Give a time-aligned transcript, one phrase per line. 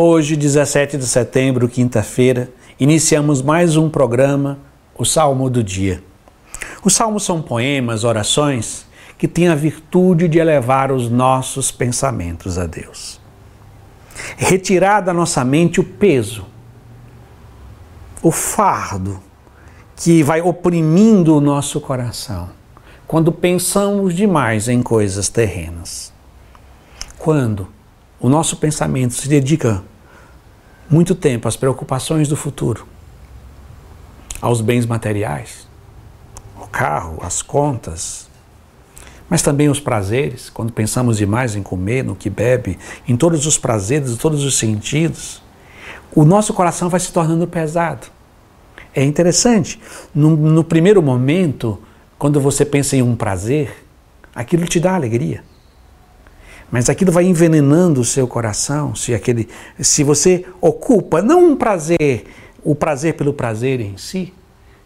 [0.00, 4.56] Hoje, 17 de setembro, quinta-feira, iniciamos mais um programa,
[4.96, 6.00] o Salmo do Dia.
[6.84, 8.86] Os salmos são poemas, orações
[9.18, 13.20] que têm a virtude de elevar os nossos pensamentos a Deus.
[14.36, 16.46] Retirar da nossa mente o peso,
[18.22, 19.20] o fardo
[19.96, 22.50] que vai oprimindo o nosso coração
[23.04, 26.12] quando pensamos demais em coisas terrenas.
[27.18, 27.76] Quando
[28.20, 29.82] o nosso pensamento se dedica
[30.90, 32.86] muito tempo às preocupações do futuro,
[34.40, 35.68] aos bens materiais,
[36.60, 38.28] o carro, as contas,
[39.28, 43.58] mas também os prazeres, quando pensamos demais em comer, no que bebe, em todos os
[43.58, 45.42] prazeres, em todos os sentidos,
[46.14, 48.06] o nosso coração vai se tornando pesado.
[48.94, 49.78] É interessante,
[50.14, 51.78] no, no primeiro momento,
[52.18, 53.86] quando você pensa em um prazer,
[54.34, 55.44] aquilo te dá alegria.
[56.70, 59.48] Mas aquilo vai envenenando o seu coração, se aquele,
[59.80, 62.26] se você ocupa não um prazer,
[62.62, 64.34] o prazer pelo prazer em si,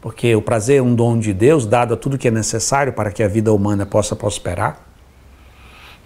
[0.00, 3.10] porque o prazer é um dom de Deus, dado a tudo que é necessário para
[3.10, 4.80] que a vida humana possa prosperar.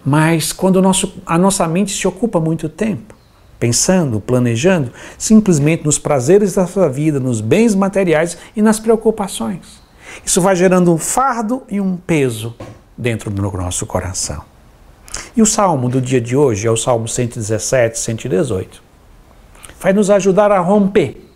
[0.05, 3.15] Mas quando nosso, a nossa mente se ocupa muito tempo,
[3.59, 9.81] pensando, planejando, simplesmente nos prazeres da sua vida, nos bens materiais e nas preocupações.
[10.25, 12.57] Isso vai gerando um fardo e um peso
[12.97, 14.50] dentro do nosso coração.
[15.37, 18.83] E o salmo do dia de hoje é o salmo 117, 118.
[19.81, 21.31] Vai nos ajudar a romper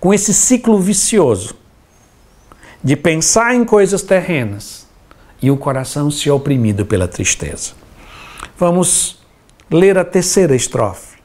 [0.00, 1.54] com esse ciclo vicioso
[2.82, 4.86] de pensar em coisas terrenas
[5.40, 7.72] e o coração se oprimido pela tristeza.
[8.56, 9.18] Vamos
[9.70, 11.18] ler a terceira estrofe.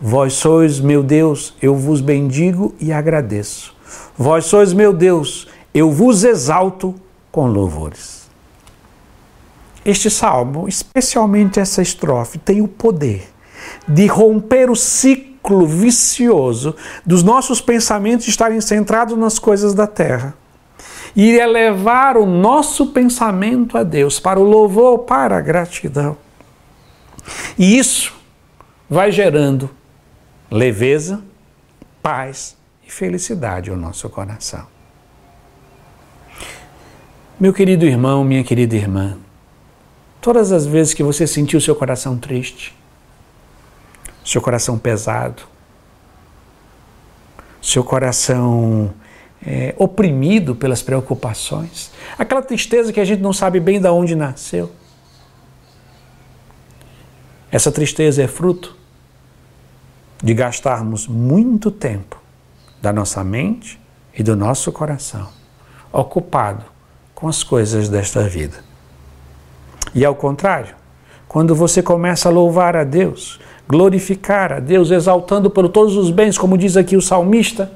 [0.00, 3.74] Vós sois meu Deus, eu vos bendigo e agradeço.
[4.16, 6.94] Vós sois meu Deus, eu vos exalto
[7.30, 8.21] com louvores.
[9.84, 13.28] Este salmo, especialmente essa estrofe, tem o poder
[13.86, 20.34] de romper o ciclo vicioso dos nossos pensamentos estarem centrados nas coisas da terra
[21.14, 26.16] e elevar o nosso pensamento a Deus para o louvor, para a gratidão.
[27.58, 28.14] E isso
[28.88, 29.68] vai gerando
[30.50, 31.22] leveza,
[32.02, 34.66] paz e felicidade ao nosso coração.
[37.38, 39.18] Meu querido irmão, minha querida irmã,
[40.22, 42.72] Todas as vezes que você sentiu seu coração triste,
[44.24, 45.42] seu coração pesado,
[47.60, 48.94] seu coração
[49.44, 54.70] é, oprimido pelas preocupações, aquela tristeza que a gente não sabe bem de onde nasceu.
[57.50, 58.76] Essa tristeza é fruto
[60.22, 62.16] de gastarmos muito tempo
[62.80, 63.76] da nossa mente
[64.16, 65.28] e do nosso coração
[65.92, 66.64] ocupado
[67.12, 68.71] com as coisas desta vida.
[69.94, 70.74] E ao contrário,
[71.28, 76.36] quando você começa a louvar a Deus, glorificar a Deus, exaltando por todos os bens,
[76.36, 77.72] como diz aqui o salmista,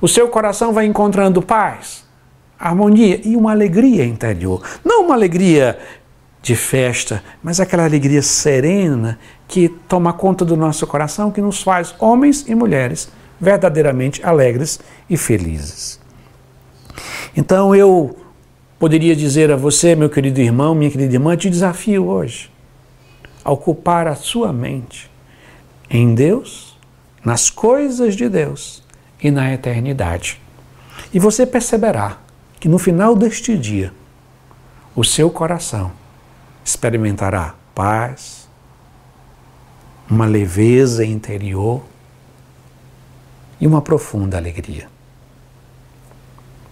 [0.00, 2.04] o seu coração vai encontrando paz,
[2.58, 4.62] harmonia e uma alegria interior.
[4.84, 5.78] Não uma alegria
[6.42, 11.94] de festa, mas aquela alegria serena que toma conta do nosso coração, que nos faz
[11.98, 13.08] homens e mulheres
[13.40, 16.00] verdadeiramente alegres e felizes.
[17.36, 18.16] Então eu
[18.78, 22.50] poderia dizer a você, meu querido irmão, minha querida irmã, te desafio hoje
[23.44, 25.08] a ocupar a sua mente
[25.88, 26.76] em Deus,
[27.24, 28.82] nas coisas de Deus
[29.22, 30.40] e na eternidade.
[31.14, 32.18] E você perceberá
[32.58, 33.92] que no final deste dia,
[34.96, 35.92] o seu coração
[36.64, 38.48] experimentará paz,
[40.10, 41.82] uma leveza interior
[43.60, 44.88] e uma profunda alegria.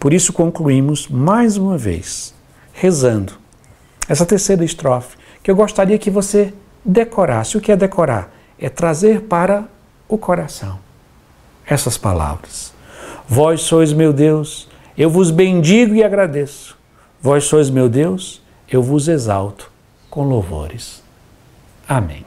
[0.05, 2.35] Por isso concluímos mais uma vez,
[2.75, 3.33] rezando
[4.07, 6.53] essa terceira estrofe, que eu gostaria que você
[6.85, 7.57] decorasse.
[7.57, 8.31] O que é decorar?
[8.59, 9.67] É trazer para
[10.07, 10.79] o coração
[11.67, 12.75] essas palavras.
[13.27, 16.77] Vós sois meu Deus, eu vos bendigo e agradeço.
[17.19, 19.73] Vós sois meu Deus, eu vos exalto
[20.11, 21.03] com louvores.
[21.89, 22.27] Amém.